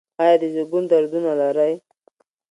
[0.21, 1.73] ایا د زیږون دردونه لرئ؟